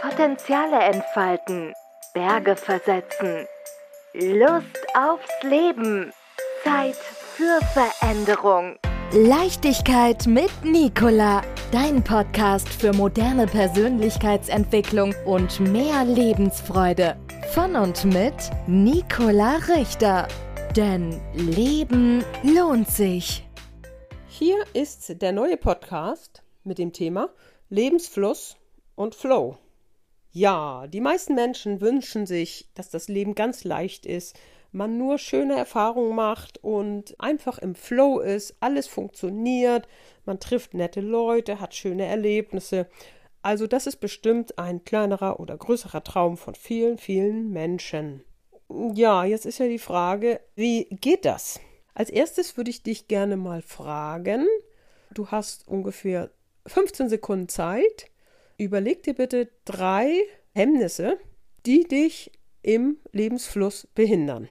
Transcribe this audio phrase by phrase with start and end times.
[0.00, 1.74] Potenziale entfalten,
[2.14, 3.46] Berge versetzen,
[4.14, 6.12] Lust aufs Leben,
[6.62, 8.76] Zeit für Veränderung.
[9.12, 11.42] Leichtigkeit mit Nicola,
[11.72, 17.16] dein Podcast für moderne Persönlichkeitsentwicklung und mehr Lebensfreude.
[17.52, 18.34] Von und mit
[18.68, 20.28] Nicola Richter.
[20.76, 23.48] Denn Leben lohnt sich.
[24.28, 27.30] Hier ist der neue Podcast mit dem Thema
[27.68, 28.56] Lebensfluss
[28.94, 29.58] und Flow.
[30.30, 34.38] Ja, die meisten Menschen wünschen sich, dass das Leben ganz leicht ist,
[34.72, 39.88] man nur schöne Erfahrungen macht und einfach im Flow ist, alles funktioniert,
[40.26, 42.86] man trifft nette Leute, hat schöne Erlebnisse.
[43.40, 48.22] Also das ist bestimmt ein kleinerer oder größerer Traum von vielen, vielen Menschen.
[48.94, 51.60] Ja, jetzt ist ja die Frage, wie geht das?
[51.94, 54.46] Als erstes würde ich dich gerne mal fragen,
[55.10, 56.30] du hast ungefähr
[56.66, 58.10] 15 Sekunden Zeit.
[58.58, 60.20] Überleg dir bitte drei
[60.52, 61.16] Hemmnisse,
[61.64, 62.32] die dich
[62.62, 64.48] im Lebensfluss behindern.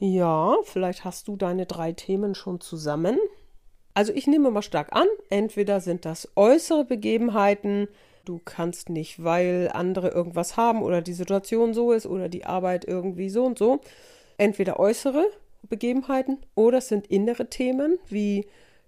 [0.00, 3.16] Ja, vielleicht hast du deine drei Themen schon zusammen.
[3.94, 7.88] Also ich nehme mal stark an, entweder sind das äußere Begebenheiten,
[8.24, 12.84] du kannst nicht, weil andere irgendwas haben oder die Situation so ist oder die Arbeit
[12.84, 13.80] irgendwie so und so.
[14.36, 15.26] Entweder äußere
[15.62, 18.46] Begebenheiten oder sind innere Themen wie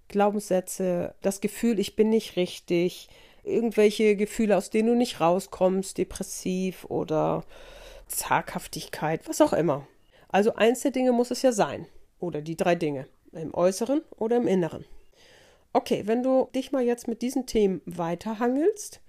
[0.09, 3.09] Glaubenssätze, das Gefühl, ich bin nicht richtig,
[3.45, 7.45] irgendwelche Gefühle, aus denen du nicht rauskommst, depressiv oder
[8.09, 9.87] Zaghaftigkeit, was auch immer.
[10.29, 11.87] Also eins der Dinge muss es ja sein.
[12.19, 13.07] Oder die drei Dinge.
[13.33, 14.85] Im Äußeren oder im Inneren.
[15.73, 19.01] Okay, wenn du dich mal jetzt mit diesen Themen weiterhangelst,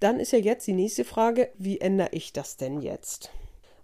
[0.00, 3.30] dann ist ja jetzt die nächste Frage, wie ändere ich das denn jetzt?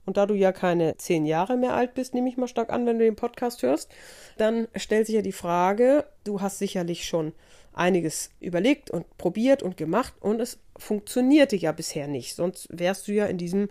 [0.07, 2.87] Und da du ja keine zehn Jahre mehr alt bist, nehme ich mal stark an,
[2.87, 3.91] wenn du den Podcast hörst,
[4.37, 7.33] dann stellt sich ja die Frage, du hast sicherlich schon
[7.73, 13.13] einiges überlegt und probiert und gemacht und es funktionierte ja bisher nicht, sonst wärst du
[13.13, 13.69] ja in diesem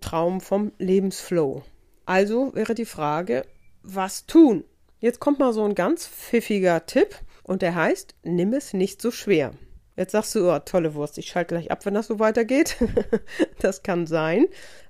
[0.00, 1.62] Traum vom Lebensflow.
[2.04, 3.46] Also wäre die Frage,
[3.82, 4.64] was tun?
[5.00, 9.10] Jetzt kommt mal so ein ganz pfiffiger Tipp und der heißt, nimm es nicht so
[9.10, 9.52] schwer.
[9.96, 12.76] Jetzt sagst du, oh, tolle Wurst, ich schalte gleich ab, wenn das so weitergeht.
[13.60, 14.46] das kann sein.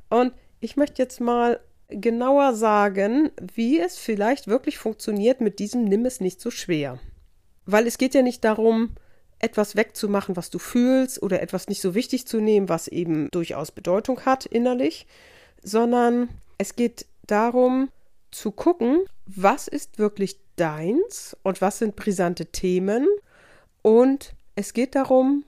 [0.08, 0.32] Und
[0.66, 6.18] ich möchte jetzt mal genauer sagen, wie es vielleicht wirklich funktioniert mit diesem Nimm es
[6.18, 6.98] nicht so schwer.
[7.66, 8.90] Weil es geht ja nicht darum,
[9.38, 13.70] etwas wegzumachen, was du fühlst, oder etwas nicht so wichtig zu nehmen, was eben durchaus
[13.70, 15.06] Bedeutung hat innerlich,
[15.62, 17.88] sondern es geht darum
[18.32, 23.06] zu gucken, was ist wirklich deins und was sind brisante Themen
[23.82, 25.44] und es geht darum,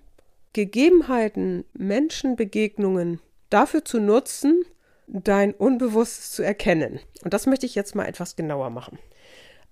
[0.52, 3.18] Gegebenheiten, Menschenbegegnungen
[3.50, 4.64] dafür zu nutzen,
[5.08, 7.00] dein Unbewusstes zu erkennen.
[7.22, 8.98] Und das möchte ich jetzt mal etwas genauer machen.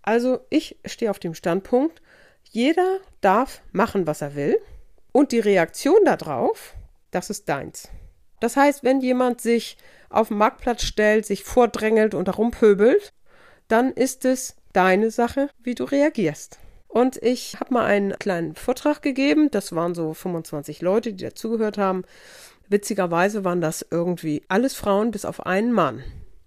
[0.03, 2.01] Also ich stehe auf dem Standpunkt,
[2.51, 4.59] jeder darf machen, was er will.
[5.13, 6.75] Und die Reaktion darauf,
[7.11, 7.89] das ist deins.
[8.41, 9.77] Das heißt, wenn jemand sich
[10.11, 13.13] auf den Marktplatz stellt, sich vordrängelt und herumpöbelt,
[13.69, 16.59] dann ist es deine Sache, wie du reagierst.
[16.89, 19.51] Und ich habe mal einen kleinen Vortrag gegeben.
[19.51, 22.05] Das waren so 25 Leute, die dazugehört haben.
[22.69, 26.03] Witzigerweise waren das irgendwie alles Frauen bis auf einen Mann.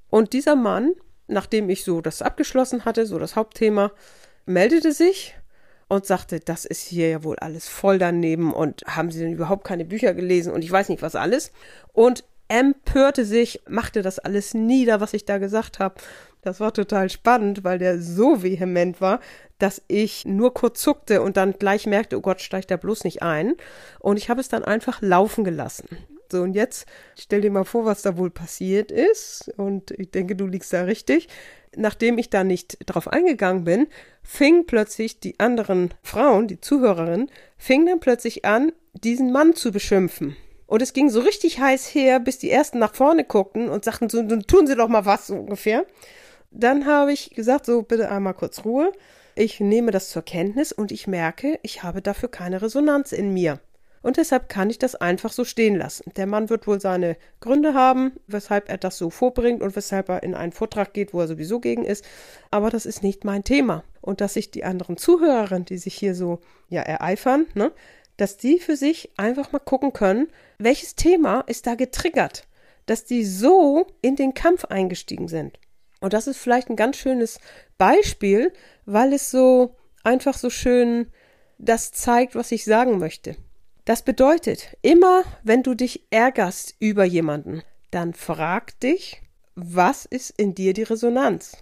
[0.09, 0.93] Und dieser Mann,
[1.27, 3.91] nachdem ich so das abgeschlossen hatte, so das Hauptthema,
[4.45, 5.35] meldete sich
[5.87, 9.63] und sagte, das ist hier ja wohl alles voll daneben und haben Sie denn überhaupt
[9.65, 11.51] keine Bücher gelesen und ich weiß nicht was alles.
[11.93, 15.95] Und empörte sich, machte das alles nieder, was ich da gesagt habe.
[16.41, 19.19] Das war total spannend, weil der so vehement war,
[19.59, 23.21] dass ich nur kurz zuckte und dann gleich merkte, oh Gott, steigt da bloß nicht
[23.21, 23.55] ein.
[23.99, 25.87] Und ich habe es dann einfach laufen gelassen.
[26.31, 26.85] So, und jetzt
[27.17, 29.51] stell dir mal vor, was da wohl passiert ist.
[29.57, 31.27] Und ich denke, du liegst da richtig.
[31.75, 33.87] Nachdem ich da nicht drauf eingegangen bin,
[34.23, 40.35] fing plötzlich die anderen Frauen, die Zuhörerinnen, fing dann plötzlich an, diesen Mann zu beschimpfen.
[40.65, 44.09] Und es ging so richtig heiß her, bis die ersten nach vorne guckten und sagten
[44.09, 45.85] so, tun Sie doch mal was, so ungefähr.
[46.51, 48.91] Dann habe ich gesagt, so bitte einmal kurz Ruhe.
[49.41, 53.61] Ich nehme das zur Kenntnis und ich merke, ich habe dafür keine Resonanz in mir.
[54.01, 56.11] Und deshalb kann ich das einfach so stehen lassen.
[56.17, 60.23] Der Mann wird wohl seine Gründe haben, weshalb er das so vorbringt und weshalb er
[60.23, 62.03] in einen Vortrag geht, wo er sowieso gegen ist.
[62.51, 63.85] Aber das ist nicht mein Thema.
[64.01, 67.71] Und dass sich die anderen Zuhörerinnen, die sich hier so ja ereifern, ne,
[68.17, 70.27] dass die für sich einfach mal gucken können,
[70.57, 72.45] welches Thema ist da getriggert,
[72.87, 75.59] dass die so in den Kampf eingestiegen sind.
[75.99, 77.39] Und das ist vielleicht ein ganz schönes
[77.77, 78.53] Beispiel,
[78.85, 81.07] weil es so einfach so schön
[81.57, 83.35] das zeigt, was ich sagen möchte.
[83.85, 89.21] Das bedeutet, immer wenn du dich ärgerst über jemanden, dann frag dich,
[89.55, 91.57] was ist in dir die Resonanz?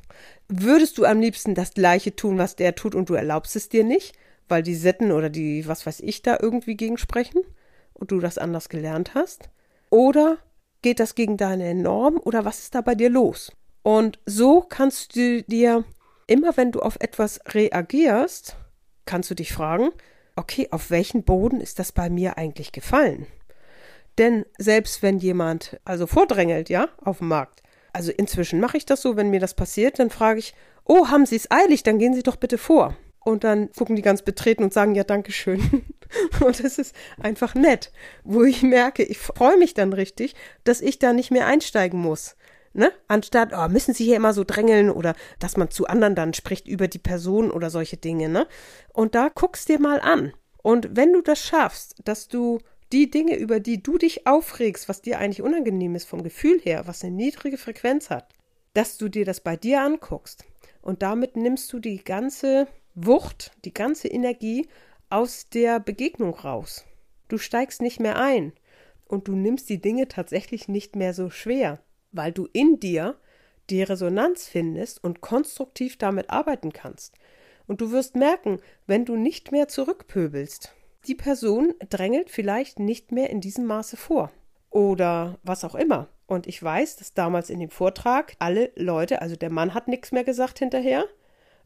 [0.50, 3.84] würdest du am liebsten das gleiche tun, was der tut und du erlaubst es dir
[3.84, 4.16] nicht,
[4.48, 7.42] weil die Sitten oder die, was weiß ich, da irgendwie gegen sprechen
[7.94, 9.50] und du das anders gelernt hast?
[9.90, 10.38] Oder
[10.82, 13.52] geht das gegen deine Norm oder was ist da bei dir los?
[13.88, 15.86] Und so kannst du dir
[16.28, 18.58] immer, wenn du auf etwas reagierst,
[19.06, 19.92] kannst du dich fragen,
[20.36, 23.28] okay, auf welchen Boden ist das bei mir eigentlich gefallen?
[24.18, 27.64] Denn selbst wenn jemand also vordrängelt, ja, auf dem Markt,
[27.94, 31.26] also inzwischen mache ich das so, wenn mir das passiert, dann frage ich, oh, haben
[31.26, 32.98] Sie es eilig, dann gehen Sie doch bitte vor.
[33.22, 35.86] Und dann gucken die ganz betreten und sagen, ja, danke schön.
[36.46, 37.94] und es ist einfach nett,
[38.26, 40.36] wo ich merke, ich freue mich dann richtig,
[40.66, 42.36] dass ich da nicht mehr einsteigen muss.
[42.78, 42.92] Ne?
[43.08, 46.68] Anstatt, oh, müssen sie hier immer so drängeln oder dass man zu anderen dann spricht
[46.68, 48.46] über die Person oder solche Dinge, ne?
[48.94, 50.32] Und da guckst dir mal an.
[50.62, 52.60] Und wenn du das schaffst, dass du
[52.92, 56.84] die Dinge, über die du dich aufregst, was dir eigentlich unangenehm ist vom Gefühl her,
[56.86, 58.30] was eine niedrige Frequenz hat,
[58.76, 60.46] dass du dir das bei dir anguckst.
[60.84, 64.68] Und damit nimmst du die ganze Wucht, die ganze Energie
[65.10, 66.86] aus der Begegnung raus.
[67.28, 68.54] Du steigst nicht mehr ein
[69.06, 71.80] und du nimmst die Dinge tatsächlich nicht mehr so schwer,
[72.18, 73.16] weil du in dir
[73.70, 77.16] die Resonanz findest und konstruktiv damit arbeiten kannst.
[77.68, 80.74] Und du wirst merken, wenn du nicht mehr zurückpöbelst,
[81.06, 84.32] die Person drängelt vielleicht nicht mehr in diesem Maße vor.
[84.70, 86.08] Oder was auch immer.
[86.26, 90.12] Und ich weiß, dass damals in dem Vortrag alle Leute, also der Mann hat nichts
[90.12, 91.06] mehr gesagt hinterher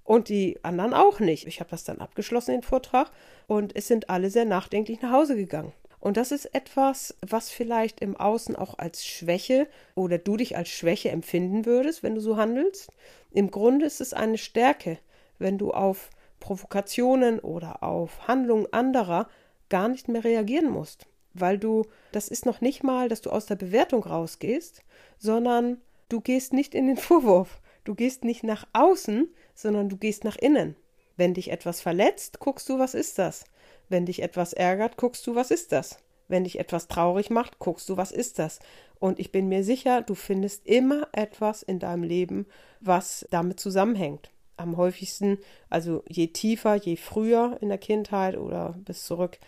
[0.04, 1.48] und die anderen auch nicht.
[1.48, 3.12] Ich habe das dann abgeschlossen, den Vortrag,
[3.48, 5.74] und es sind alle sehr nachdenklich nach Hause gegangen.
[6.02, 10.70] Und das ist etwas, was vielleicht im Außen auch als Schwäche oder du dich als
[10.70, 12.90] Schwäche empfinden würdest, wenn du so handelst.
[13.32, 14.98] Im Grunde ist es eine Stärke,
[15.38, 16.10] wenn du auf
[16.40, 19.30] Provokationen oder auf Handlungen anderer
[19.70, 21.06] gar nicht mehr reagieren musst,
[21.36, 24.84] weil du, das ist noch nicht mal, dass du aus der Bewertung rausgehst,
[25.20, 30.24] sondern du gehst nicht in den Vorwurf, du gehst nicht nach außen, sondern du gehst
[30.24, 30.76] nach innen.
[31.16, 33.46] Wenn dich etwas verletzt, guckst du, was ist das?
[33.92, 36.00] Wenn dich etwas ärgert, guckst du, was ist das?
[36.30, 38.60] Wenn dich etwas traurig macht, guckst du, was ist das?
[39.00, 42.46] Und ich bin mir sicher, du findest immer etwas in deinem Leben,
[42.80, 45.40] was damit zusammenhängt am häufigsten,
[45.70, 49.40] also je tiefer, je früher in der Kindheit oder bis zurück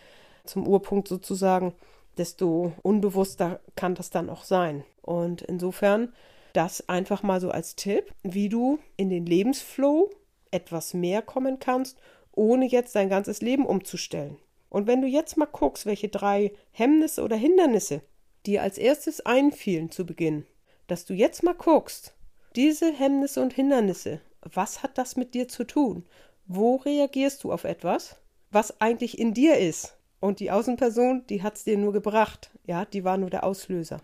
[0.44, 1.72] zum Urpunkt sozusagen,
[2.18, 4.84] desto unbewusster kann das dann auch sein.
[5.00, 6.12] Und insofern
[6.52, 10.10] das einfach mal so als Tipp, wie du in den Lebensflow
[10.50, 11.98] etwas mehr kommen kannst,
[12.34, 14.36] ohne jetzt dein ganzes Leben umzustellen.
[14.68, 18.02] Und wenn du jetzt mal guckst, welche drei Hemmnisse oder Hindernisse
[18.44, 20.44] dir als erstes einfielen zu Beginn,
[20.86, 22.14] dass du jetzt mal guckst,
[22.56, 24.20] diese Hemmnisse und Hindernisse
[24.52, 26.04] was hat das mit dir zu tun?
[26.46, 28.16] Wo reagierst du auf etwas,
[28.50, 29.96] was eigentlich in dir ist?
[30.20, 34.00] Und die Außenperson, die hat es dir nur gebracht, ja, die war nur der Auslöser.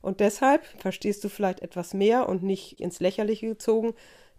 [0.00, 3.94] Und deshalb verstehst du vielleicht etwas mehr und nicht ins Lächerliche gezogen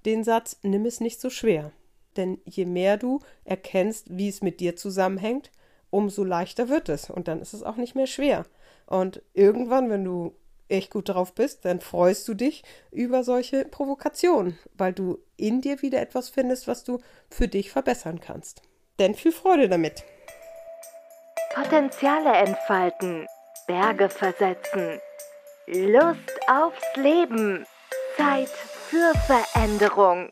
[0.06, 1.72] den Satz, nimm es nicht so schwer.
[2.18, 5.51] Denn je mehr du erkennst, wie es mit dir zusammenhängt,
[5.89, 7.10] umso leichter wird es.
[7.10, 8.45] Und dann ist es auch nicht mehr schwer.
[8.86, 10.33] Und irgendwann, wenn du
[10.68, 15.81] echt gut drauf bist, dann freust du dich über solche Provokationen, weil du in dir
[15.81, 17.00] wieder etwas findest, was du
[17.30, 18.62] für dich verbessern kannst.
[19.00, 20.04] Denn viel Freude damit.
[21.54, 23.27] Potenziale entfalten,
[23.68, 25.00] Berge versetzen,
[25.68, 27.65] Lust aufs Leben,
[28.18, 30.31] Zeit für Veränderung.